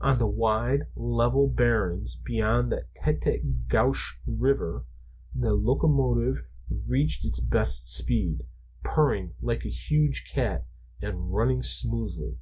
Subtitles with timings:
[0.00, 4.84] On the wide level barrens beyond the Tête á Gouche River
[5.34, 6.44] the locomotive
[6.86, 8.46] reached its best speed,
[8.84, 10.68] purring like a huge cat
[11.00, 12.38] and running smoothly.